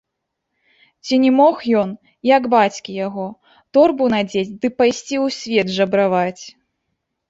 Ці 1.05 1.19
не 1.25 1.29
мог 1.39 1.55
ён, 1.83 1.89
як 2.31 2.49
бацькі 2.55 2.91
яго, 3.07 3.29
торбу 3.79 4.11
надзець 4.17 4.47
ды 4.61 4.75
пайсці 4.81 5.15
ў 5.25 5.41
свет 5.41 5.67
жабраваць? 5.81 6.39